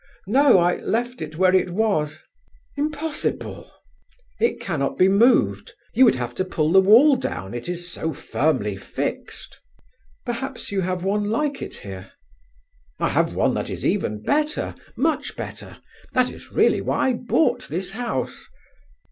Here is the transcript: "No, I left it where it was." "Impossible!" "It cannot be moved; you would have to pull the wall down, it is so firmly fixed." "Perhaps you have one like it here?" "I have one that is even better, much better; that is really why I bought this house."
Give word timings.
"No, 0.25 0.57
I 0.57 0.77
left 0.77 1.21
it 1.21 1.37
where 1.37 1.53
it 1.55 1.69
was." 1.69 2.23
"Impossible!" 2.75 3.69
"It 4.39 4.59
cannot 4.59 4.97
be 4.97 5.07
moved; 5.07 5.73
you 5.93 6.05
would 6.05 6.15
have 6.15 6.33
to 6.37 6.43
pull 6.43 6.71
the 6.71 6.81
wall 6.81 7.15
down, 7.15 7.53
it 7.53 7.69
is 7.69 7.87
so 7.87 8.11
firmly 8.11 8.75
fixed." 8.75 9.59
"Perhaps 10.25 10.71
you 10.71 10.81
have 10.81 11.03
one 11.03 11.29
like 11.29 11.61
it 11.61 11.75
here?" 11.85 12.13
"I 12.99 13.09
have 13.09 13.35
one 13.35 13.53
that 13.53 13.69
is 13.69 13.85
even 13.85 14.23
better, 14.23 14.73
much 14.97 15.35
better; 15.35 15.77
that 16.13 16.31
is 16.31 16.51
really 16.51 16.81
why 16.81 17.09
I 17.09 17.13
bought 17.13 17.67
this 17.67 17.91
house." 17.91 18.47